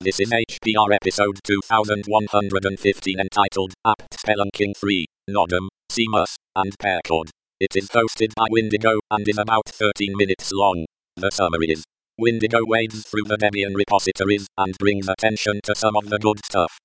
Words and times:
This 0.00 0.20
is 0.20 0.30
HPR 0.30 0.94
episode 0.94 1.40
2115 1.42 3.18
entitled 3.18 3.72
Apt 3.84 4.16
Spelunking 4.16 4.76
3, 4.76 5.06
nodm, 5.28 5.66
CMUS, 5.90 6.36
and 6.54 6.72
parecord. 6.78 7.30
It 7.58 7.74
is 7.74 7.88
hosted 7.88 8.32
by 8.36 8.46
Windigo 8.48 9.00
and 9.10 9.28
is 9.28 9.38
about 9.38 9.66
13 9.66 10.12
minutes 10.14 10.52
long. 10.52 10.86
The 11.16 11.32
summary 11.32 11.72
is 11.72 11.82
Windigo 12.16 12.60
wades 12.64 13.04
through 13.08 13.24
the 13.24 13.36
Debian 13.36 13.74
repositories 13.74 14.46
and 14.56 14.78
brings 14.78 15.08
attention 15.08 15.58
to 15.64 15.74
some 15.74 15.96
of 15.96 16.08
the 16.10 16.20
good 16.20 16.44
stuff. 16.44 16.78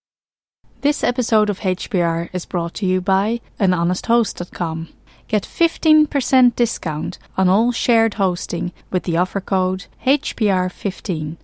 This 0.81 1.03
episode 1.03 1.51
of 1.51 1.59
HPR 1.59 2.29
is 2.33 2.47
brought 2.47 2.73
to 2.75 2.87
you 2.87 2.99
by 2.99 3.41
anhonesthost.com. 3.59 4.89
Get 5.27 5.43
15% 5.43 6.55
discount 6.55 7.19
on 7.37 7.47
all 7.47 7.71
shared 7.71 8.15
hosting 8.15 8.71
with 8.89 9.03
the 9.03 9.17
offer 9.17 9.39
code 9.39 9.85
HPR15. 10.03 11.37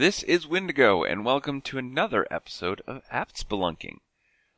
this 0.00 0.22
is 0.22 0.46
Windigo, 0.46 1.04
and 1.04 1.26
welcome 1.26 1.60
to 1.60 1.76
another 1.76 2.26
episode 2.30 2.80
of 2.86 3.02
Apt 3.10 3.36
Spelunking. 3.36 3.98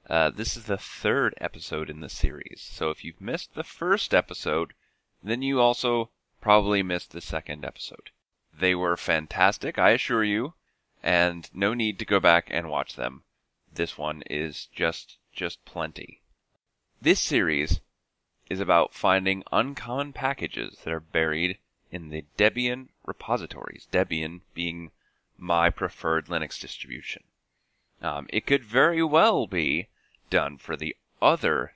Uh, 0.09 0.31
this 0.31 0.57
is 0.57 0.67
the 0.67 0.79
third 0.79 1.35
episode 1.39 1.91
in 1.91 1.98
the 1.98 2.09
series, 2.09 2.61
so 2.61 2.91
if 2.91 3.03
you've 3.03 3.21
missed 3.21 3.53
the 3.55 3.65
first 3.65 4.15
episode, 4.15 4.73
then 5.20 5.43
you 5.43 5.61
also 5.61 6.11
probably 6.41 6.81
missed 6.85 7.11
the 7.11 7.20
second 7.20 7.65
episode. 7.65 8.11
They 8.57 8.77
were 8.77 8.97
fantastic, 8.97 9.81
I 9.81 9.91
assure 9.91 10.23
you, 10.23 10.55
and 11.03 11.51
no 11.53 11.75
need 11.75 11.98
to 11.98 12.05
go 12.05 12.20
back 12.20 12.47
and 12.53 12.70
watch 12.70 12.95
them. 12.95 13.25
This 13.75 13.98
one 13.98 14.23
is 14.31 14.67
just 14.67 15.19
just 15.33 15.65
plenty. 15.65 16.23
This 17.01 17.19
series 17.19 17.81
is 18.48 18.61
about 18.61 18.95
finding 18.95 19.43
uncommon 19.51 20.13
packages 20.13 20.79
that 20.85 20.93
are 20.93 21.01
buried 21.01 21.59
in 21.91 22.11
the 22.11 22.27
Debian 22.39 22.91
repositories, 23.05 23.89
Debian 23.91 24.43
being 24.55 24.93
my 25.38 25.70
preferred 25.70 26.27
Linux 26.27 26.61
distribution. 26.61 27.22
Um, 28.00 28.27
it 28.30 28.47
could 28.47 28.64
very 28.64 29.02
well 29.02 29.47
be 29.47 29.89
done 30.30 30.58
for 30.58 30.77
the 30.77 30.97
other 31.20 31.74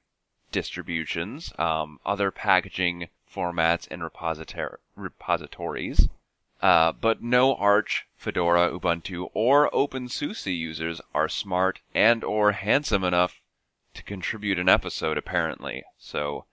distributions, 0.51 1.53
um, 1.59 2.01
other 2.05 2.31
packaging 2.31 3.09
formats 3.33 3.87
and 3.91 4.03
repositor- 4.03 4.79
repositories, 4.97 6.09
uh, 6.63 6.93
but 6.93 7.23
no 7.23 7.55
Arch, 7.55 8.07
Fedora, 8.17 8.71
Ubuntu, 8.71 9.31
or 9.35 9.71
OpenSUSE 9.71 10.47
users 10.57 11.01
are 11.15 11.29
smart 11.29 11.81
and 11.95 12.25
or 12.25 12.53
handsome 12.53 13.05
enough 13.05 13.41
to 13.95 14.03
contribute 14.03 14.59
an 14.59 14.69
episode, 14.69 15.19
apparently. 15.19 15.85
So 15.99 16.47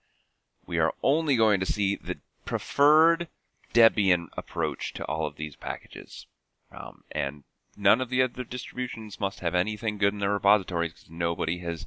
we 0.66 0.78
are 0.78 0.94
only 1.02 1.36
going 1.36 1.60
to 1.60 1.66
see 1.66 1.96
the 1.96 2.18
preferred 2.44 3.28
Debian 3.72 4.28
approach 4.36 4.92
to 4.94 5.04
all 5.06 5.26
of 5.26 5.36
these 5.36 5.56
packages. 5.56 6.26
Um, 6.74 7.04
and 7.12 7.44
none 7.76 8.00
of 8.00 8.08
the 8.08 8.20
other 8.22 8.42
distributions 8.42 9.20
must 9.20 9.40
have 9.40 9.54
anything 9.54 9.96
good 9.96 10.12
in 10.12 10.18
their 10.18 10.32
repositories 10.32 10.92
because 10.92 11.08
nobody 11.08 11.58
has 11.58 11.86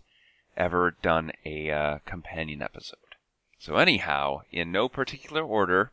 ever 0.55 0.91
done 1.01 1.31
a 1.45 1.69
uh, 1.69 1.99
companion 2.05 2.61
episode. 2.61 3.15
So, 3.59 3.75
anyhow, 3.77 4.43
in 4.51 4.71
no 4.71 4.87
particular 4.87 5.43
order, 5.43 5.91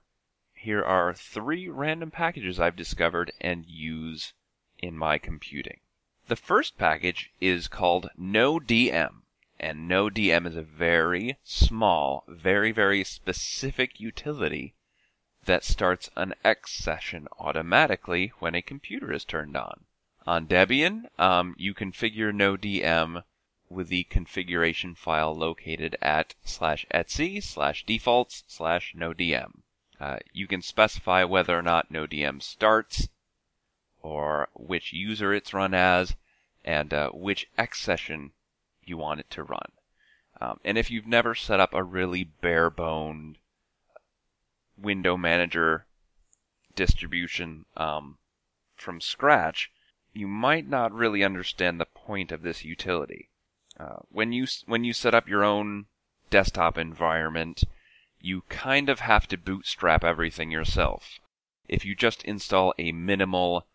here 0.54 0.84
are 0.84 1.12
three 1.12 1.68
random 1.68 2.10
packages 2.10 2.60
I've 2.60 2.76
discovered 2.76 3.32
and 3.40 3.66
use 3.66 4.32
in 4.78 4.96
my 4.96 5.18
computing. 5.18 5.80
The 6.28 6.36
first 6.36 6.78
package 6.78 7.30
is 7.40 7.68
called 7.68 8.08
NoDM, 8.18 9.22
and 9.58 9.90
NoDM 9.90 10.46
is 10.46 10.56
a 10.56 10.62
very 10.62 11.36
small, 11.42 12.24
very, 12.28 12.72
very 12.72 13.04
specific 13.04 13.98
utility 13.98 14.74
that 15.46 15.64
starts 15.64 16.10
an 16.16 16.34
X 16.44 16.72
session 16.72 17.28
automatically 17.38 18.32
when 18.38 18.54
a 18.54 18.62
computer 18.62 19.12
is 19.12 19.24
turned 19.24 19.56
on. 19.56 19.84
On 20.26 20.46
Debian, 20.46 21.08
um, 21.18 21.54
you 21.58 21.74
configure 21.74 22.32
NoDM 22.32 23.22
with 23.68 23.88
the 23.88 24.04
configuration 24.04 24.94
file 24.94 25.34
located 25.34 25.96
at 26.00 26.34
slash 26.44 26.86
etc 26.90 27.40
slash 27.40 27.84
defaults 27.84 28.44
slash 28.46 28.94
NoDM. 28.96 29.60
Uh, 30.00 30.18
you 30.32 30.46
can 30.46 30.62
specify 30.62 31.24
whether 31.24 31.58
or 31.58 31.62
not 31.62 31.92
NoDM 31.92 32.42
starts, 32.42 33.08
or 34.02 34.48
which 34.54 34.92
user 34.92 35.32
it's 35.32 35.54
run 35.54 35.74
as, 35.74 36.16
and 36.64 36.92
uh, 36.92 37.10
which 37.10 37.48
X 37.56 37.80
session 37.80 38.32
you 38.84 38.96
want 38.96 39.20
it 39.20 39.30
to 39.30 39.42
run. 39.42 39.72
Um, 40.40 40.60
and 40.64 40.76
if 40.76 40.90
you've 40.90 41.06
never 41.06 41.34
set 41.34 41.60
up 41.60 41.74
a 41.74 41.82
really 41.82 42.24
bare 42.24 42.70
boned 42.70 43.38
window 44.76 45.16
manager 45.16 45.86
distribution 46.74 47.64
um, 47.76 48.18
from 48.74 49.00
scratch, 49.00 49.70
you 50.12 50.26
might 50.26 50.68
not 50.68 50.92
really 50.92 51.22
understand 51.24 51.80
the 51.80 51.86
point 51.86 52.32
of 52.32 52.42
this 52.42 52.64
utility. 52.64 53.30
Uh, 53.78 53.98
when 54.10 54.32
you 54.32 54.46
when 54.66 54.84
you 54.84 54.92
set 54.92 55.14
up 55.14 55.28
your 55.28 55.44
own 55.44 55.86
desktop 56.30 56.78
environment, 56.78 57.64
you 58.20 58.42
kind 58.48 58.88
of 58.88 59.00
have 59.00 59.26
to 59.28 59.36
bootstrap 59.36 60.04
everything 60.04 60.50
yourself. 60.50 61.18
If 61.68 61.84
you 61.84 61.94
just 61.94 62.24
install 62.24 62.74
a 62.78 62.92
minimal 62.92 63.66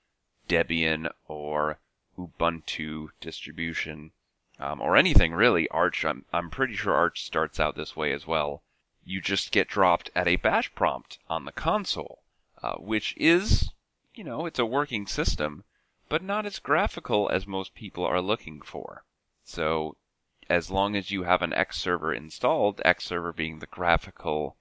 Debian 0.47 1.09
or 1.27 1.79
Ubuntu 2.17 3.09
distribution, 3.19 4.11
um, 4.59 4.81
or 4.81 4.95
anything 4.95 5.33
really, 5.33 5.67
Arch, 5.69 6.03
I'm, 6.05 6.25
I'm 6.33 6.49
pretty 6.49 6.75
sure 6.75 6.93
Arch 6.93 7.23
starts 7.23 7.59
out 7.59 7.75
this 7.75 7.95
way 7.95 8.11
as 8.13 8.27
well 8.27 8.63
you 9.03 9.21
just 9.21 9.51
get 9.51 9.67
dropped 9.67 10.09
at 10.15 10.27
a 10.27 10.35
bash 10.35 10.73
prompt 10.75 11.17
on 11.27 11.45
the 11.45 11.51
console, 11.51 12.23
uh, 12.61 12.75
which 12.75 13.15
is, 13.17 13.71
you 14.13 14.23
know, 14.23 14.45
it's 14.45 14.59
a 14.59 14.65
working 14.65 15.07
system, 15.07 15.63
but 16.09 16.23
not 16.23 16.45
as 16.45 16.59
graphical 16.59 17.29
as 17.29 17.47
most 17.47 17.73
people 17.73 18.05
are 18.05 18.21
looking 18.21 18.61
for. 18.61 19.03
So, 19.43 19.97
as 20.49 20.71
long 20.71 20.95
as 20.95 21.11
you 21.11 21.23
have 21.23 21.41
an 21.41 21.53
X 21.53 21.77
server 21.77 22.13
installed, 22.13 22.81
X 22.83 23.05
server 23.05 23.31
being 23.31 23.59
the 23.59 23.67
graphical 23.67 24.57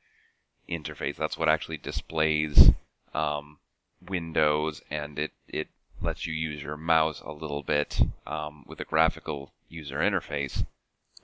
interface, 0.68 1.16
that's 1.16 1.38
what 1.38 1.48
actually 1.48 1.78
displays 1.78 2.70
um, 3.14 3.58
Windows, 4.00 4.82
and 4.90 5.18
it 5.18 5.32
it 5.48 5.68
lets 6.00 6.26
you 6.26 6.32
use 6.32 6.62
your 6.62 6.76
mouse 6.76 7.20
a 7.20 7.32
little 7.32 7.62
bit 7.62 8.00
um, 8.26 8.64
with 8.66 8.80
a 8.80 8.84
graphical 8.84 9.52
user 9.68 9.98
interface. 9.98 10.64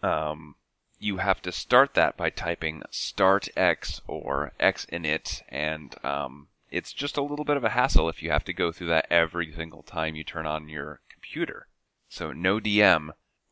Um, 0.02 0.56
you 1.04 1.18
have 1.18 1.42
to 1.42 1.52
start 1.52 1.92
that 1.92 2.16
by 2.16 2.30
typing 2.30 2.82
start 2.90 3.48
x 3.56 4.00
or 4.06 4.52
x 4.58 4.86
init, 4.86 5.42
and 5.50 5.94
um, 6.02 6.48
it's 6.70 6.94
just 6.94 7.18
a 7.18 7.22
little 7.22 7.44
bit 7.44 7.58
of 7.58 7.64
a 7.64 7.70
hassle 7.70 8.08
if 8.08 8.22
you 8.22 8.30
have 8.30 8.44
to 8.44 8.54
go 8.54 8.72
through 8.72 8.86
that 8.86 9.06
every 9.10 9.52
single 9.52 9.82
time 9.82 10.16
you 10.16 10.24
turn 10.24 10.46
on 10.46 10.70
your 10.70 11.02
computer. 11.10 11.66
So 12.08 12.32
no 12.32 12.58
DM 12.58 13.10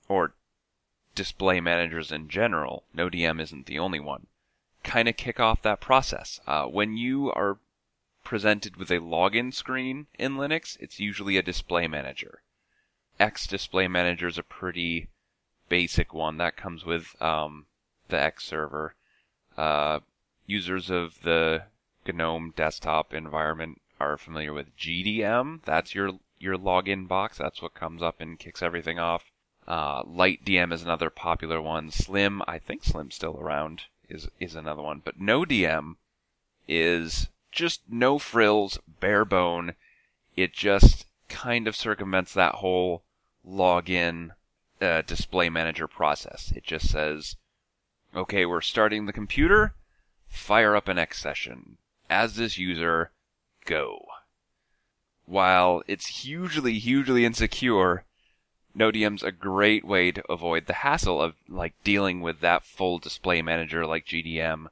or 0.08 0.32
display 1.14 1.60
managers 1.60 2.10
in 2.10 2.30
general, 2.30 2.84
no 2.94 3.10
DM 3.10 3.38
isn't 3.38 3.66
the 3.66 3.78
only 3.78 4.00
one, 4.00 4.28
kind 4.82 5.06
of 5.06 5.18
kick 5.18 5.38
off 5.38 5.60
that 5.60 5.80
process. 5.80 6.40
Uh, 6.46 6.64
when 6.64 6.96
you 6.96 7.30
are 7.32 7.58
presented 8.24 8.76
with 8.76 8.90
a 8.90 8.98
login 9.00 9.52
screen 9.52 10.06
in 10.18 10.36
Linux, 10.36 10.78
it's 10.80 11.00
usually 11.00 11.36
a 11.36 11.42
display 11.42 11.86
manager. 11.86 12.42
X 13.20 13.46
display 13.46 13.88
manager 13.88 14.26
is 14.26 14.38
a 14.38 14.42
pretty 14.42 15.08
basic 15.72 16.12
one 16.12 16.36
that 16.36 16.54
comes 16.54 16.84
with 16.84 17.16
um, 17.22 17.64
the 18.08 18.20
X 18.20 18.44
server. 18.44 18.94
Uh, 19.56 20.00
users 20.44 20.90
of 20.90 21.22
the 21.22 21.62
GNOME 22.06 22.52
desktop 22.54 23.14
environment 23.14 23.80
are 23.98 24.18
familiar 24.18 24.52
with 24.52 24.76
GDM. 24.76 25.62
That's 25.64 25.94
your 25.94 26.18
your 26.38 26.58
login 26.58 27.08
box. 27.08 27.38
That's 27.38 27.62
what 27.62 27.72
comes 27.72 28.02
up 28.02 28.20
and 28.20 28.38
kicks 28.38 28.60
everything 28.60 28.98
off. 28.98 29.32
Uh, 29.66 30.02
LightDM 30.02 30.74
is 30.74 30.82
another 30.82 31.08
popular 31.08 31.62
one. 31.62 31.90
Slim, 31.90 32.42
I 32.46 32.58
think 32.58 32.84
Slim's 32.84 33.14
still 33.14 33.38
around, 33.40 33.84
is 34.10 34.28
is 34.38 34.54
another 34.54 34.82
one. 34.82 35.00
But 35.02 35.18
NoDM 35.18 35.96
is 36.68 37.30
just 37.50 37.80
no 37.88 38.18
frills, 38.18 38.78
bare 39.00 39.24
bone. 39.24 39.72
it 40.36 40.52
just 40.52 41.06
kind 41.30 41.66
of 41.66 41.74
circumvents 41.74 42.34
that 42.34 42.56
whole 42.56 43.04
login 43.42 44.32
uh, 44.82 45.02
display 45.02 45.48
manager 45.48 45.86
process. 45.86 46.52
It 46.56 46.64
just 46.64 46.90
says, 46.90 47.36
okay, 48.14 48.44
we're 48.44 48.60
starting 48.60 49.06
the 49.06 49.12
computer, 49.12 49.74
fire 50.28 50.74
up 50.74 50.88
an 50.88 50.98
X 50.98 51.20
session. 51.20 51.78
As 52.10 52.36
this 52.36 52.58
user, 52.58 53.12
go. 53.64 54.04
While 55.24 55.82
it's 55.86 56.24
hugely, 56.24 56.78
hugely 56.78 57.24
insecure, 57.24 58.04
NoDM's 58.76 59.22
a 59.22 59.32
great 59.32 59.84
way 59.84 60.10
to 60.10 60.32
avoid 60.32 60.66
the 60.66 60.74
hassle 60.74 61.22
of 61.22 61.34
like 61.48 61.74
dealing 61.84 62.20
with 62.20 62.40
that 62.40 62.64
full 62.64 62.98
display 62.98 63.40
manager 63.40 63.86
like 63.86 64.04
GDM. 64.04 64.66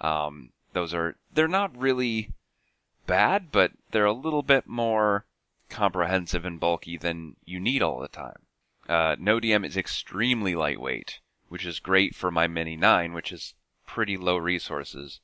Um, 0.00 0.50
those 0.72 0.92
are 0.92 1.16
they're 1.32 1.48
not 1.48 1.76
really 1.76 2.30
bad, 3.06 3.52
but 3.52 3.72
they're 3.92 4.04
a 4.04 4.12
little 4.12 4.42
bit 4.42 4.66
more 4.66 5.24
comprehensive 5.70 6.44
and 6.44 6.58
bulky 6.58 6.96
than 6.96 7.36
you 7.44 7.60
need 7.60 7.82
all 7.82 8.00
the 8.00 8.08
time. 8.08 8.45
Uh, 8.88 9.16
NoDM 9.16 9.66
is 9.66 9.76
extremely 9.76 10.54
lightweight, 10.54 11.20
which 11.48 11.66
is 11.66 11.80
great 11.80 12.14
for 12.14 12.30
my 12.30 12.46
Mini 12.46 12.76
9, 12.76 13.12
which 13.12 13.32
is 13.32 13.54
pretty 13.86 14.16
low 14.16 14.36
resources, 14.36 15.20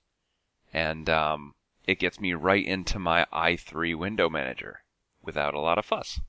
and 0.73 1.09
um, 1.09 1.55
it 1.87 1.99
gets 1.99 2.21
me 2.21 2.35
right 2.35 2.65
into 2.65 2.99
my 2.99 3.27
i3 3.33 3.97
window 3.97 4.29
manager 4.29 4.83
without 5.23 5.55
a 5.55 5.61
lot 5.61 5.79
of 5.79 5.85
fuss. 5.85 6.21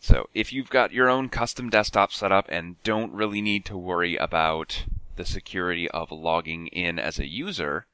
So 0.00 0.28
if 0.32 0.52
you've 0.52 0.70
got 0.70 0.92
your 0.92 1.08
own 1.08 1.28
custom 1.28 1.68
desktop 1.68 2.12
set 2.12 2.32
up 2.32 2.46
and 2.48 2.82
don't 2.82 3.12
really 3.12 3.42
need 3.42 3.64
to 3.66 3.76
worry 3.76 4.16
about 4.16 4.84
the 5.16 5.24
security 5.24 5.88
of 5.90 6.10
logging 6.10 6.68
in 6.68 6.98
as 6.98 7.18
a 7.18 7.28
user, 7.28 7.86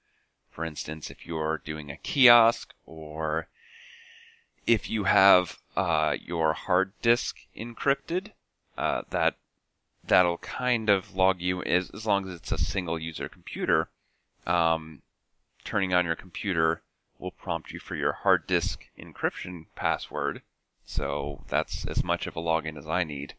for 0.48 0.64
instance, 0.64 1.10
if 1.10 1.26
you're 1.26 1.60
doing 1.64 1.90
a 1.90 1.96
kiosk 1.96 2.72
or 2.86 3.48
if 4.66 4.88
you 4.88 5.04
have 5.04 5.58
uh, 5.76 6.16
your 6.20 6.52
hard 6.52 6.92
disk 7.02 7.38
encrypted, 7.56 8.30
uh, 8.76 9.02
that 9.10 9.36
that'll 10.04 10.38
kind 10.38 10.88
of 10.88 11.14
log 11.16 11.40
you 11.40 11.62
as, 11.62 11.90
as 11.90 12.06
long 12.06 12.28
as 12.28 12.34
it's 12.34 12.52
a 12.52 12.58
single 12.58 12.98
user 12.98 13.28
computer. 13.28 13.88
Um, 14.46 15.02
turning 15.64 15.92
on 15.92 16.04
your 16.04 16.14
computer 16.14 16.82
will 17.18 17.32
prompt 17.32 17.72
you 17.72 17.80
for 17.80 17.96
your 17.96 18.12
hard 18.12 18.46
disk 18.46 18.84
encryption 18.98 19.66
password 19.74 20.42
so 20.88 21.42
that's 21.48 21.84
as 21.86 22.04
much 22.04 22.28
of 22.28 22.36
a 22.36 22.40
login 22.40 22.78
as 22.78 22.86
I 22.86 23.02
need. 23.02 23.34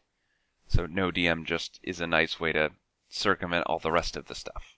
So 0.66 0.86
NoDM 0.86 1.46
just 1.46 1.80
is 1.82 1.98
a 1.98 2.06
nice 2.06 2.38
way 2.38 2.52
to 2.52 2.72
circumvent 3.08 3.64
all 3.66 3.78
the 3.78 3.90
rest 3.90 4.18
of 4.18 4.26
the 4.26 4.34
stuff 4.34 4.76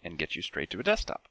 and 0.00 0.16
get 0.16 0.36
you 0.36 0.42
straight 0.42 0.70
to 0.70 0.78
a 0.78 0.84
desktop. 0.84 1.26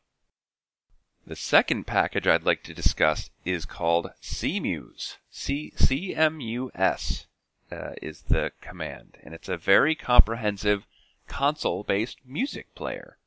The 1.25 1.37
second 1.37 1.87
package 1.87 2.27
I'd 2.27 2.43
like 2.43 2.63
to 2.63 2.73
discuss 2.73 3.29
is 3.45 3.65
called 3.65 4.11
CMUS. 4.21 5.19
C 5.29 5.71
C 5.77 6.13
M 6.13 6.41
U 6.41 6.69
S 6.75 7.27
uh, 7.73 7.93
is 8.01 8.23
the 8.23 8.51
command, 8.61 9.17
and 9.23 9.33
it's 9.33 9.49
a 9.49 9.57
very 9.57 9.95
comprehensive 9.95 10.85
console-based 11.27 12.19
music 12.25 12.73
player. 12.75 13.17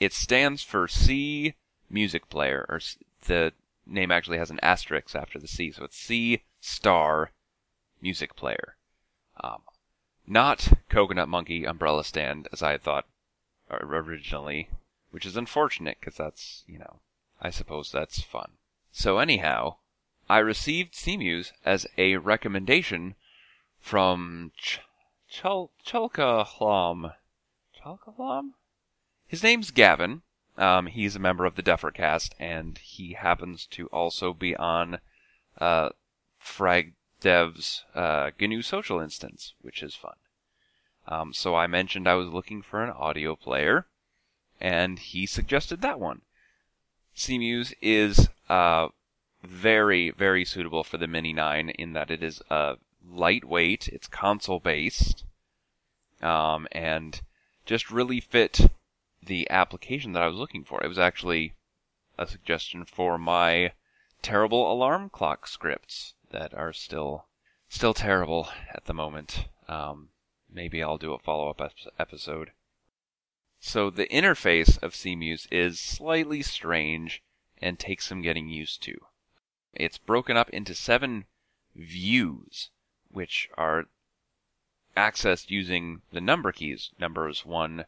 It 0.00 0.12
stands 0.12 0.62
for 0.62 0.88
C 0.88 1.54
Music 1.90 2.28
Player, 2.28 2.64
or 2.68 2.80
the 3.26 3.52
name 3.86 4.10
actually 4.10 4.38
has 4.38 4.50
an 4.50 4.60
asterisk 4.62 5.14
after 5.14 5.38
the 5.38 5.48
C, 5.48 5.70
so 5.70 5.84
it's 5.84 5.98
C 5.98 6.42
star 6.60 7.32
music 8.00 8.34
player. 8.36 8.76
Um, 9.42 9.62
not 10.26 10.72
Coconut 10.88 11.28
Monkey 11.28 11.64
Umbrella 11.64 12.04
Stand 12.04 12.48
as 12.52 12.62
I 12.62 12.72
had 12.72 12.82
thought 12.82 13.06
originally, 13.70 14.70
which 15.10 15.26
is 15.26 15.36
unfortunate 15.36 15.98
because 16.00 16.16
that's, 16.16 16.64
you 16.66 16.78
know, 16.78 17.00
I 17.40 17.50
suppose 17.50 17.90
that's 17.90 18.22
fun. 18.22 18.52
So, 18.90 19.18
anyhow, 19.18 19.76
I 20.28 20.38
received 20.38 20.94
CMUS 20.94 21.52
as 21.64 21.86
a 21.98 22.16
recommendation 22.16 23.14
from 23.84 24.50
Ch- 24.56 24.80
Chul- 25.30 25.68
Chulkahlam. 25.86 27.12
Chulkahlam? 27.78 28.52
His 29.26 29.42
name's 29.42 29.70
Gavin. 29.70 30.22
Um, 30.56 30.86
he's 30.86 31.14
a 31.14 31.18
member 31.18 31.44
of 31.44 31.54
the 31.54 31.62
Duffercast, 31.62 32.30
and 32.38 32.78
he 32.78 33.12
happens 33.12 33.66
to 33.66 33.88
also 33.88 34.32
be 34.32 34.56
on 34.56 35.00
uh, 35.58 35.90
FragDev's 36.42 37.84
uh, 37.94 38.30
GNU 38.40 38.62
Social 38.62 39.00
instance, 39.00 39.52
which 39.60 39.82
is 39.82 39.94
fun. 39.94 40.16
Um, 41.06 41.34
so 41.34 41.54
I 41.54 41.66
mentioned 41.66 42.08
I 42.08 42.14
was 42.14 42.28
looking 42.28 42.62
for 42.62 42.82
an 42.82 42.90
audio 42.90 43.36
player, 43.36 43.86
and 44.62 44.98
he 44.98 45.26
suggested 45.26 45.82
that 45.82 46.00
one. 46.00 46.22
CMUS 47.14 47.74
is 47.82 48.30
uh, 48.48 48.88
very, 49.42 50.10
very 50.10 50.46
suitable 50.46 50.84
for 50.84 50.96
the 50.96 51.06
Mini 51.06 51.34
9 51.34 51.68
in 51.68 51.92
that 51.92 52.10
it 52.10 52.22
is 52.22 52.40
uh, 52.48 52.76
lightweight, 53.06 53.88
it's 53.88 54.08
console 54.08 54.60
based, 54.60 55.24
um, 56.22 56.66
and 56.72 57.20
just 57.66 57.90
really 57.90 58.20
fit 58.20 58.70
the 59.22 59.48
application 59.50 60.12
that 60.12 60.22
I 60.22 60.28
was 60.28 60.36
looking 60.36 60.64
for. 60.64 60.82
It 60.82 60.88
was 60.88 60.98
actually 60.98 61.54
a 62.18 62.26
suggestion 62.26 62.84
for 62.84 63.18
my 63.18 63.72
terrible 64.22 64.70
alarm 64.72 65.10
clock 65.10 65.46
scripts 65.46 66.14
that 66.30 66.54
are 66.54 66.72
still 66.72 67.26
still 67.68 67.94
terrible 67.94 68.48
at 68.72 68.84
the 68.84 68.94
moment. 68.94 69.48
Um, 69.68 70.10
maybe 70.50 70.82
I'll 70.82 70.98
do 70.98 71.12
a 71.12 71.18
follow 71.18 71.50
up 71.50 71.60
episode. 71.98 72.52
So 73.60 73.90
the 73.90 74.06
interface 74.06 74.80
of 74.82 74.92
CMUS 74.92 75.48
is 75.50 75.80
slightly 75.80 76.42
strange 76.42 77.22
and 77.60 77.78
takes 77.78 78.06
some 78.06 78.22
getting 78.22 78.48
used 78.48 78.82
to. 78.82 78.94
It's 79.72 79.98
broken 79.98 80.36
up 80.36 80.50
into 80.50 80.74
seven 80.74 81.24
views, 81.74 82.70
which 83.14 83.48
are 83.56 83.86
accessed 84.96 85.48
using 85.48 86.02
the 86.10 86.20
number 86.20 86.50
keys, 86.52 86.90
numbers 86.98 87.46
1 87.46 87.84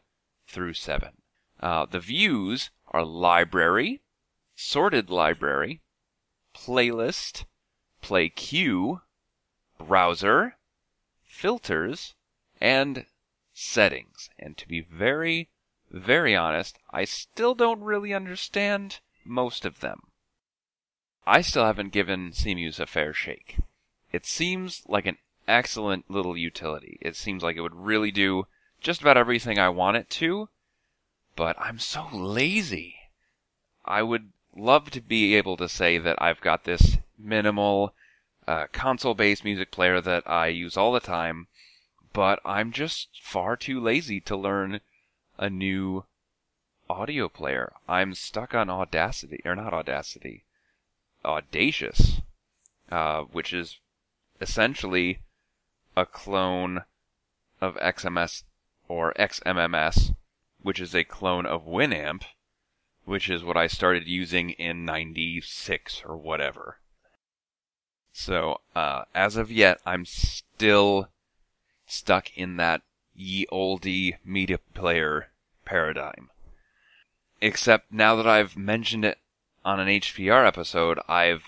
through 0.47 0.73
7. 0.73 1.21
Uh, 1.59 1.85
the 1.85 1.99
views 1.99 2.69
are 2.87 3.03
library, 3.03 4.01
sorted 4.55 5.09
library, 5.09 5.81
playlist, 6.55 7.45
play 8.01 8.29
queue, 8.29 9.01
browser, 9.77 10.55
filters, 11.23 12.15
and 12.61 13.05
settings. 13.53 14.29
And 14.39 14.57
to 14.57 14.67
be 14.67 14.81
very, 14.81 15.49
very 15.91 16.35
honest, 16.35 16.79
I 16.89 17.03
still 17.03 17.53
don't 17.53 17.81
really 17.81 18.13
understand 18.13 19.01
most 19.25 19.65
of 19.65 19.81
them. 19.81 19.99
I 21.25 21.41
still 21.41 21.65
haven't 21.65 21.91
given 21.91 22.31
CMUS 22.31 22.79
a 22.79 22.87
fair 22.87 23.13
shake. 23.13 23.57
It 24.11 24.25
seems 24.25 24.83
like 24.87 25.05
an 25.05 25.17
excellent 25.47 26.09
little 26.09 26.37
utility. 26.37 26.97
It 27.01 27.15
seems 27.15 27.43
like 27.43 27.55
it 27.55 27.61
would 27.61 27.75
really 27.75 28.11
do 28.11 28.47
just 28.79 29.01
about 29.01 29.17
everything 29.17 29.59
I 29.59 29.69
want 29.69 29.97
it 29.97 30.09
to, 30.11 30.49
but 31.35 31.59
I'm 31.59 31.79
so 31.79 32.07
lazy. 32.11 32.95
I 33.85 34.03
would 34.03 34.31
love 34.55 34.89
to 34.91 35.01
be 35.01 35.35
able 35.35 35.57
to 35.57 35.69
say 35.69 35.97
that 35.97 36.21
I've 36.21 36.41
got 36.41 36.63
this 36.63 36.97
minimal 37.17 37.93
uh, 38.47 38.67
console 38.71 39.13
based 39.13 39.43
music 39.43 39.71
player 39.71 39.99
that 40.01 40.29
I 40.29 40.47
use 40.47 40.77
all 40.77 40.93
the 40.93 40.99
time, 40.99 41.47
but 42.13 42.39
I'm 42.45 42.71
just 42.71 43.09
far 43.21 43.55
too 43.55 43.79
lazy 43.79 44.19
to 44.21 44.37
learn 44.37 44.79
a 45.37 45.49
new 45.49 46.05
audio 46.89 47.27
player. 47.27 47.73
I'm 47.87 48.13
stuck 48.13 48.55
on 48.55 48.69
Audacity, 48.69 49.41
or 49.45 49.55
not 49.55 49.73
Audacity, 49.73 50.43
Audacious, 51.25 52.21
uh, 52.89 53.23
which 53.23 53.53
is 53.53 53.79
essentially 54.39 55.19
a 55.95 56.05
clone 56.05 56.83
of 57.59 57.75
XMS 57.77 58.43
or 58.87 59.13
XMMS, 59.13 60.15
which 60.61 60.79
is 60.79 60.93
a 60.93 61.03
clone 61.03 61.45
of 61.45 61.65
Winamp, 61.65 62.23
which 63.05 63.29
is 63.29 63.43
what 63.43 63.57
I 63.57 63.67
started 63.67 64.07
using 64.07 64.51
in 64.51 64.85
96 64.85 66.03
or 66.05 66.17
whatever. 66.17 66.79
So, 68.11 68.61
uh, 68.75 69.05
as 69.13 69.37
of 69.37 69.51
yet, 69.51 69.79
I'm 69.85 70.05
still 70.05 71.09
stuck 71.85 72.35
in 72.35 72.57
that 72.57 72.81
ye 73.13 73.45
olde 73.49 73.85
media 74.23 74.57
player 74.73 75.31
paradigm. 75.65 76.29
Except 77.41 77.91
now 77.91 78.15
that 78.15 78.27
I've 78.27 78.57
mentioned 78.57 79.05
it 79.05 79.19
on 79.63 79.79
an 79.79 79.87
HPR 79.87 80.45
episode, 80.47 80.99
I've 81.07 81.43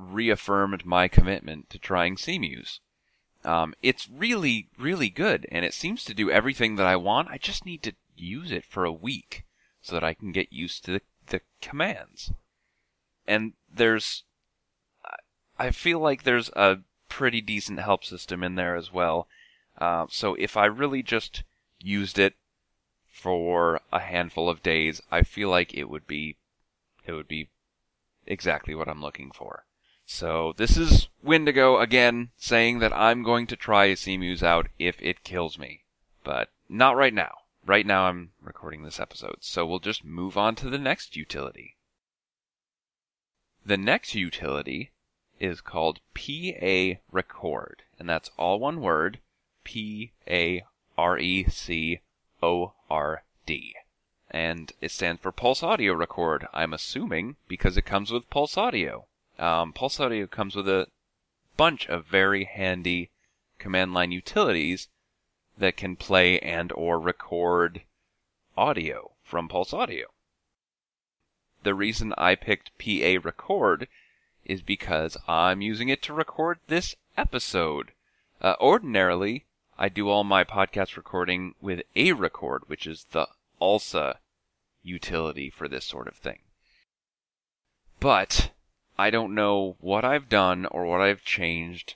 reaffirmed 0.00 0.84
my 0.84 1.08
commitment 1.08 1.70
to 1.70 1.78
trying 1.78 2.16
CMUS. 2.16 2.80
Um, 3.44 3.74
it's 3.82 4.08
really, 4.08 4.68
really 4.78 5.08
good, 5.08 5.46
and 5.50 5.64
it 5.64 5.74
seems 5.74 6.04
to 6.04 6.14
do 6.14 6.30
everything 6.30 6.76
that 6.76 6.86
I 6.86 6.96
want. 6.96 7.28
I 7.28 7.38
just 7.38 7.64
need 7.64 7.82
to 7.84 7.94
use 8.16 8.50
it 8.50 8.64
for 8.64 8.84
a 8.84 8.92
week 8.92 9.44
so 9.80 9.94
that 9.94 10.04
I 10.04 10.14
can 10.14 10.32
get 10.32 10.52
used 10.52 10.84
to 10.84 10.92
the, 10.92 11.02
the 11.26 11.40
commands. 11.60 12.32
And 13.26 13.54
there's 13.72 14.24
I 15.60 15.72
feel 15.72 16.00
like 16.00 16.22
there's 16.22 16.48
a 16.56 16.78
pretty 17.10 17.42
decent 17.42 17.80
help 17.80 18.02
system 18.02 18.42
in 18.42 18.54
there 18.54 18.76
as 18.76 18.90
well. 18.90 19.28
Uh, 19.76 20.06
so 20.08 20.34
if 20.36 20.56
I 20.56 20.64
really 20.64 21.02
just 21.02 21.42
used 21.78 22.18
it 22.18 22.34
for 23.06 23.82
a 23.92 24.00
handful 24.00 24.48
of 24.48 24.62
days, 24.62 25.02
I 25.10 25.22
feel 25.22 25.50
like 25.50 25.74
it 25.74 25.90
would 25.90 26.06
be 26.06 26.38
it 27.04 27.12
would 27.12 27.28
be 27.28 27.50
exactly 28.26 28.74
what 28.74 28.88
I'm 28.88 29.02
looking 29.02 29.32
for. 29.32 29.66
So 30.12 30.54
this 30.56 30.76
is 30.76 31.08
Windigo 31.22 31.78
again 31.78 32.30
saying 32.36 32.80
that 32.80 32.92
I'm 32.92 33.22
going 33.22 33.46
to 33.46 33.54
try 33.54 33.92
CMUS 33.92 34.42
out 34.42 34.66
if 34.76 35.00
it 35.00 35.22
kills 35.22 35.56
me. 35.56 35.84
But 36.24 36.50
not 36.68 36.96
right 36.96 37.14
now. 37.14 37.38
Right 37.64 37.86
now 37.86 38.06
I'm 38.06 38.32
recording 38.42 38.82
this 38.82 38.98
episode, 38.98 39.36
so 39.38 39.64
we'll 39.64 39.78
just 39.78 40.04
move 40.04 40.36
on 40.36 40.56
to 40.56 40.68
the 40.68 40.78
next 40.78 41.16
utility. 41.16 41.76
The 43.64 43.76
next 43.76 44.16
utility 44.16 44.90
is 45.38 45.60
called 45.60 46.00
PA 46.14 46.98
Record, 47.12 47.84
and 47.96 48.08
that's 48.08 48.32
all 48.36 48.58
one 48.58 48.80
word, 48.80 49.20
P 49.62 50.10
A 50.28 50.64
R 50.98 51.18
E 51.20 51.48
C 51.48 52.00
O 52.42 52.72
R 52.90 53.22
D. 53.46 53.76
And 54.28 54.72
it 54.80 54.90
stands 54.90 55.22
for 55.22 55.30
Pulse 55.30 55.62
Audio 55.62 55.94
Record, 55.94 56.48
I'm 56.52 56.72
assuming, 56.72 57.36
because 57.46 57.76
it 57.76 57.82
comes 57.86 58.10
with 58.10 58.28
Pulse 58.28 58.58
Audio. 58.58 59.06
Um, 59.40 59.72
Pulse 59.72 59.98
Audio 59.98 60.26
comes 60.26 60.54
with 60.54 60.68
a 60.68 60.86
bunch 61.56 61.88
of 61.88 62.04
very 62.04 62.44
handy 62.44 63.10
command 63.58 63.94
line 63.94 64.12
utilities 64.12 64.88
that 65.56 65.78
can 65.78 65.96
play 65.96 66.38
and 66.40 66.70
or 66.72 67.00
record 67.00 67.82
audio 68.54 69.12
from 69.22 69.48
Pulse 69.48 69.72
Audio. 69.72 70.08
The 71.62 71.74
reason 71.74 72.12
I 72.18 72.34
picked 72.34 72.76
PA 72.78 73.16
Record 73.22 73.88
is 74.44 74.60
because 74.60 75.16
I'm 75.26 75.62
using 75.62 75.88
it 75.88 76.02
to 76.02 76.12
record 76.12 76.58
this 76.66 76.94
episode. 77.16 77.92
Uh, 78.42 78.56
ordinarily, 78.60 79.46
I 79.78 79.88
do 79.88 80.10
all 80.10 80.24
my 80.24 80.44
podcast 80.44 80.98
recording 80.98 81.54
with 81.62 81.80
A 81.96 82.12
Record, 82.12 82.64
which 82.66 82.86
is 82.86 83.06
the 83.12 83.26
ALSA 83.58 84.18
utility 84.82 85.48
for 85.48 85.66
this 85.66 85.86
sort 85.86 86.08
of 86.08 86.16
thing. 86.16 86.40
But 88.00 88.50
I 89.00 89.08
don't 89.08 89.34
know 89.34 89.76
what 89.80 90.04
I've 90.04 90.28
done 90.28 90.66
or 90.66 90.84
what 90.84 91.00
I've 91.00 91.24
changed, 91.24 91.94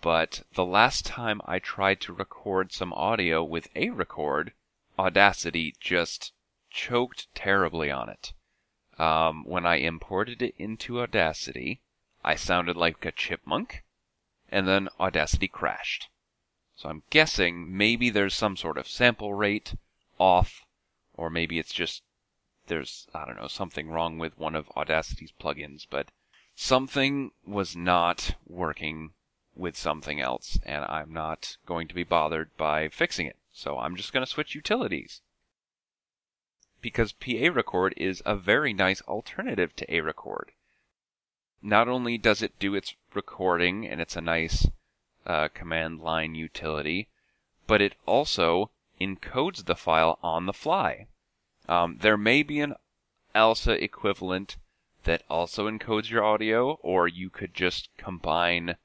but 0.00 0.44
the 0.54 0.64
last 0.64 1.04
time 1.04 1.42
I 1.44 1.58
tried 1.58 2.00
to 2.00 2.14
record 2.14 2.72
some 2.72 2.90
audio 2.94 3.44
with 3.44 3.68
A 3.76 3.90
Record, 3.90 4.54
Audacity 4.98 5.74
just 5.78 6.32
choked 6.70 7.28
terribly 7.34 7.90
on 7.90 8.08
it. 8.08 8.32
Um, 8.98 9.44
when 9.44 9.66
I 9.66 9.74
imported 9.74 10.40
it 10.40 10.54
into 10.56 11.02
Audacity, 11.02 11.82
I 12.24 12.36
sounded 12.36 12.78
like 12.78 13.04
a 13.04 13.12
chipmunk, 13.12 13.84
and 14.48 14.66
then 14.66 14.88
Audacity 14.98 15.48
crashed. 15.48 16.08
So 16.74 16.88
I'm 16.88 17.02
guessing 17.10 17.76
maybe 17.76 18.08
there's 18.08 18.34
some 18.34 18.56
sort 18.56 18.78
of 18.78 18.88
sample 18.88 19.34
rate 19.34 19.74
off, 20.18 20.64
or 21.12 21.28
maybe 21.28 21.58
it's 21.58 21.74
just 21.74 22.02
there's, 22.68 23.06
I 23.14 23.26
don't 23.26 23.36
know, 23.36 23.48
something 23.48 23.90
wrong 23.90 24.16
with 24.16 24.38
one 24.38 24.54
of 24.54 24.70
Audacity's 24.74 25.34
plugins, 25.38 25.86
but 25.88 26.10
something 26.54 27.32
was 27.46 27.74
not 27.74 28.34
working 28.46 29.12
with 29.54 29.76
something 29.76 30.20
else, 30.20 30.58
and 30.64 30.84
I'm 30.84 31.12
not 31.12 31.56
going 31.66 31.88
to 31.88 31.94
be 31.94 32.04
bothered 32.04 32.56
by 32.56 32.88
fixing 32.88 33.26
it. 33.26 33.36
So 33.52 33.78
I'm 33.78 33.96
just 33.96 34.12
going 34.12 34.24
to 34.24 34.30
switch 34.30 34.54
utilities. 34.54 35.20
Because 36.80 37.12
PA 37.12 37.48
Record 37.52 37.94
is 37.96 38.22
a 38.24 38.34
very 38.34 38.72
nice 38.72 39.02
alternative 39.02 39.76
to 39.76 39.94
A 39.94 40.00
Record. 40.00 40.52
Not 41.60 41.86
only 41.86 42.18
does 42.18 42.42
it 42.42 42.58
do 42.58 42.74
its 42.74 42.96
recording, 43.14 43.86
and 43.86 44.00
it's 44.00 44.16
a 44.16 44.20
nice 44.20 44.66
uh, 45.26 45.48
command 45.48 46.00
line 46.00 46.34
utility, 46.34 47.08
but 47.66 47.80
it 47.80 47.94
also 48.06 48.70
encodes 49.00 49.66
the 49.66 49.76
file 49.76 50.18
on 50.22 50.46
the 50.46 50.52
fly. 50.52 51.06
Um, 51.68 51.98
there 52.00 52.16
may 52.16 52.42
be 52.42 52.60
an 52.60 52.74
ALSA 53.34 53.82
equivalent 53.82 54.56
that 55.04 55.22
also 55.28 55.68
encodes 55.68 56.10
your 56.10 56.24
audio, 56.24 56.78
or 56.82 57.08
you 57.08 57.30
could 57.30 57.54
just 57.54 57.88
combine 57.96 58.76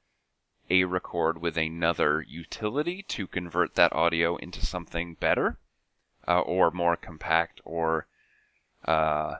a 0.70 0.84
record 0.84 1.40
with 1.40 1.56
another 1.56 2.24
utility 2.28 3.02
to 3.02 3.26
convert 3.26 3.74
that 3.74 3.92
audio 3.92 4.36
into 4.36 4.64
something 4.64 5.14
better, 5.14 5.58
uh, 6.26 6.40
or 6.40 6.70
more 6.70 6.96
compact, 6.96 7.60
or 7.64 8.06
uh, 8.84 9.36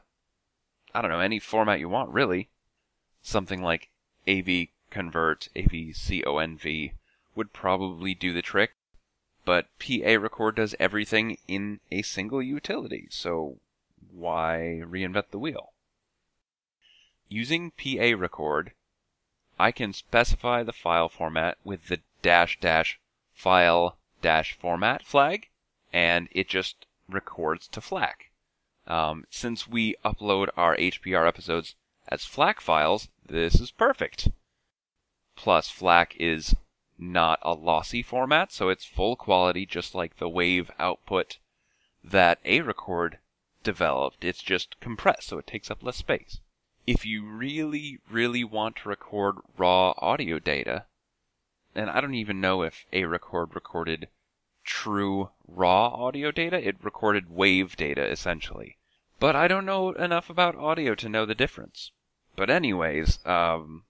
I 0.94 1.02
don't 1.02 1.10
know, 1.10 1.20
any 1.20 1.38
format 1.38 1.80
you 1.80 1.88
want, 1.88 2.10
really. 2.10 2.48
Something 3.22 3.62
like 3.62 3.90
AV 4.26 4.68
convert, 4.90 5.48
AVCONV, 5.54 6.92
would 7.34 7.52
probably 7.52 8.14
do 8.14 8.32
the 8.32 8.42
trick. 8.42 8.72
But 9.44 9.68
PA 9.78 10.14
record 10.18 10.56
does 10.56 10.74
everything 10.78 11.38
in 11.46 11.80
a 11.90 12.02
single 12.02 12.42
utility, 12.42 13.06
so 13.10 13.58
why 14.10 14.82
reinvent 14.84 15.30
the 15.30 15.38
wheel? 15.38 15.72
Using 17.30 17.72
PA 17.72 18.14
record, 18.16 18.72
I 19.58 19.70
can 19.70 19.92
specify 19.92 20.62
the 20.62 20.72
file 20.72 21.10
format 21.10 21.58
with 21.62 21.88
the 21.88 22.00
dash 22.22 22.58
dash 22.58 22.98
file 23.34 23.98
dash 24.22 24.54
format 24.54 25.04
flag, 25.04 25.50
and 25.92 26.28
it 26.30 26.48
just 26.48 26.86
records 27.06 27.68
to 27.68 27.80
FLAC. 27.80 28.30
Um, 28.86 29.26
since 29.28 29.68
we 29.68 29.94
upload 30.04 30.48
our 30.56 30.74
HPR 30.76 31.28
episodes 31.28 31.74
as 32.08 32.24
FLAC 32.24 32.60
files, 32.60 33.08
this 33.26 33.60
is 33.60 33.70
perfect. 33.70 34.28
Plus, 35.36 35.68
FLAC 35.68 36.16
is 36.16 36.54
not 36.96 37.38
a 37.42 37.52
lossy 37.52 38.02
format, 38.02 38.52
so 38.52 38.70
it's 38.70 38.86
full 38.86 39.16
quality, 39.16 39.66
just 39.66 39.94
like 39.94 40.16
the 40.16 40.28
wave 40.28 40.70
output 40.78 41.38
that 42.02 42.40
A 42.46 42.62
record 42.62 43.18
developed. 43.62 44.24
It's 44.24 44.42
just 44.42 44.80
compressed, 44.80 45.28
so 45.28 45.38
it 45.38 45.46
takes 45.46 45.70
up 45.70 45.82
less 45.82 45.96
space. 45.96 46.40
If 46.90 47.04
you 47.04 47.26
really, 47.26 47.98
really 48.08 48.44
want 48.44 48.76
to 48.76 48.88
record 48.88 49.36
raw 49.58 49.92
audio 49.98 50.38
data, 50.38 50.86
and 51.74 51.90
I 51.90 52.00
don't 52.00 52.14
even 52.14 52.40
know 52.40 52.62
if 52.62 52.86
A 52.94 53.04
record 53.04 53.54
recorded 53.54 54.08
true 54.64 55.28
raw 55.46 55.88
audio 55.88 56.30
data, 56.30 56.56
it 56.66 56.82
recorded 56.82 57.28
wave 57.28 57.76
data 57.76 58.10
essentially. 58.10 58.78
But 59.20 59.36
I 59.36 59.48
don't 59.48 59.66
know 59.66 59.90
enough 59.90 60.30
about 60.30 60.56
audio 60.56 60.94
to 60.94 61.10
know 61.10 61.26
the 61.26 61.34
difference. 61.34 61.92
But 62.36 62.48
anyways, 62.48 63.18
um, 63.26 63.84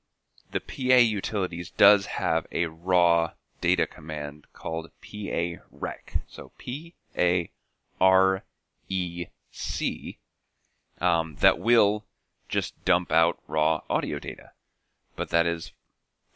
the 0.50 0.58
PA 0.58 0.96
utilities 0.96 1.70
does 1.70 2.06
have 2.06 2.48
a 2.50 2.66
raw 2.66 3.34
data 3.60 3.86
command 3.86 4.48
called 4.52 4.90
PA 5.02 5.62
rec. 5.70 6.24
So 6.26 6.50
P 6.58 6.96
A 7.16 7.52
R 8.00 8.42
E 8.88 9.26
C 9.52 10.18
um, 11.00 11.36
that 11.36 11.60
will 11.60 12.04
just 12.48 12.84
dump 12.84 13.12
out 13.12 13.38
raw 13.46 13.82
audio 13.90 14.18
data. 14.18 14.50
But 15.16 15.30
that 15.30 15.46
is 15.46 15.72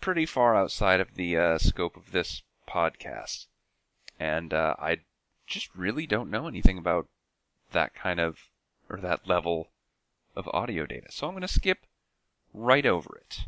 pretty 0.00 0.26
far 0.26 0.54
outside 0.54 1.00
of 1.00 1.14
the 1.14 1.36
uh, 1.36 1.58
scope 1.58 1.96
of 1.96 2.12
this 2.12 2.42
podcast. 2.68 3.46
And 4.18 4.52
uh, 4.52 4.74
I 4.78 4.98
just 5.46 5.74
really 5.74 6.06
don't 6.06 6.30
know 6.30 6.46
anything 6.46 6.78
about 6.78 7.06
that 7.72 7.94
kind 7.94 8.20
of, 8.20 8.38
or 8.88 8.98
that 8.98 9.26
level 9.26 9.68
of 10.36 10.48
audio 10.52 10.86
data. 10.86 11.06
So 11.10 11.26
I'm 11.26 11.32
going 11.32 11.42
to 11.42 11.48
skip 11.48 11.78
right 12.52 12.86
over 12.86 13.16
it. 13.16 13.40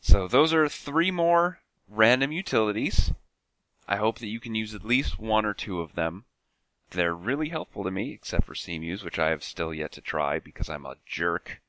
So 0.00 0.28
those 0.28 0.52
are 0.52 0.68
three 0.68 1.10
more 1.10 1.60
random 1.88 2.32
utilities. 2.32 3.12
I 3.88 3.96
hope 3.96 4.18
that 4.18 4.28
you 4.28 4.40
can 4.40 4.54
use 4.54 4.74
at 4.74 4.84
least 4.84 5.18
one 5.18 5.44
or 5.44 5.54
two 5.54 5.80
of 5.80 5.94
them. 5.94 6.24
They're 6.90 7.14
really 7.14 7.48
helpful 7.48 7.84
to 7.84 7.90
me, 7.90 8.12
except 8.12 8.46
for 8.46 8.54
CMUS, 8.54 9.04
which 9.04 9.18
I 9.18 9.30
have 9.30 9.42
still 9.42 9.74
yet 9.74 9.92
to 9.92 10.00
try 10.00 10.38
because 10.38 10.68
I'm 10.68 10.86
a 10.86 10.96
jerk. 11.04 11.60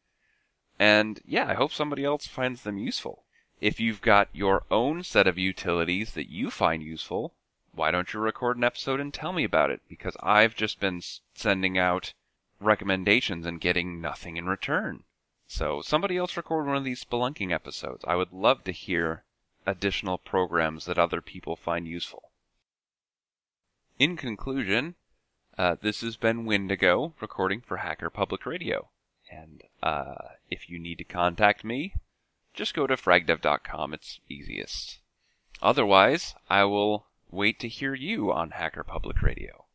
And 0.80 1.20
yeah, 1.26 1.48
I 1.48 1.56
hope 1.56 1.72
somebody 1.72 2.04
else 2.04 2.28
finds 2.28 2.64
them 2.64 2.78
useful. 2.78 3.24
If 3.60 3.80
you've 3.80 4.02
got 4.02 4.30
your 4.34 4.64
own 4.70 5.04
set 5.04 5.28
of 5.28 5.38
utilities 5.38 6.14
that 6.14 6.30
you 6.30 6.52
find 6.52 6.84
useful, 6.84 7.34
why 7.74 7.92
don't 7.92 8.14
you 8.14 8.20
record 8.20 8.58
an 8.58 8.64
episode 8.64 9.00
and 9.00 9.14
tell 9.14 9.34
me 9.34 9.44
about 9.44 9.72
it? 9.72 9.82
Because 9.90 10.16
I've 10.22 10.56
just 10.56 10.80
been 10.80 11.02
sending 11.34 11.78
out 11.78 12.14
recommendations 12.60 13.46
and 13.46 13.62
getting 13.62 14.02
nothing 14.02 14.38
in 14.38 14.46
return. 14.46 15.04
So 15.48 15.82
somebody 15.82 16.18
else 16.18 16.36
record 16.36 16.68
one 16.68 16.76
of 16.76 16.84
these 16.84 17.04
spelunking 17.04 17.52
episodes. 17.52 18.04
I 18.08 18.16
would 18.16 18.34
love 18.34 18.64
to 18.66 18.72
hear 18.72 19.24
additional 19.66 20.18
programs 20.18 20.86
that 20.86 21.00
other 21.00 21.22
people 21.22 21.56
find 21.56 21.88
useful. 21.88 22.32
In 23.98 24.18
conclusion, 24.18 24.96
uh, 25.58 25.76
this 25.82 26.02
has 26.02 26.18
been 26.18 26.46
Windigo 26.46 27.14
recording 27.20 27.62
for 27.62 27.78
Hacker 27.78 28.10
Public 28.10 28.46
Radio. 28.46 28.90
And 29.32 29.64
uh, 29.82 30.16
if 30.50 30.70
you 30.70 30.80
need 30.80 30.98
to 31.00 31.04
contact 31.04 31.64
me, 31.64 31.94
just 32.54 32.74
go 32.74 32.88
to 32.88 32.96
fragdev.com. 32.96 33.94
It's 33.94 34.20
easiest. 34.30 35.00
Otherwise, 35.62 36.36
I 36.50 36.64
will 36.66 37.08
wait 37.30 37.60
to 37.60 37.68
hear 37.68 37.94
you 37.94 38.32
on 38.32 38.52
Hacker 38.52 38.84
Public 38.84 39.22
Radio. 39.22 39.66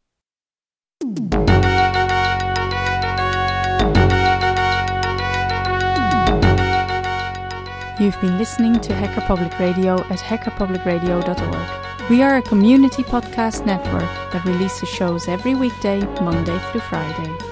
You've 8.01 8.21
been 8.21 8.39
listening 8.39 8.81
to 8.81 8.95
Hacker 8.95 9.21
Public 9.21 9.59
Radio 9.59 10.01
at 10.07 10.19
hackerpublicradio.org. 10.19 12.11
We 12.11 12.23
are 12.23 12.39
a 12.39 12.43
community 12.43 13.05
podcast 13.05 13.65
network 13.65 14.03
that 14.33 14.45
releases 14.45 14.89
shows 14.89 15.29
every 15.29 15.55
weekday, 15.55 16.01
Monday 16.21 16.59
through 16.71 16.81
Friday. 16.81 17.52